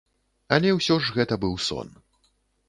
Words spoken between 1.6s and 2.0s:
сон.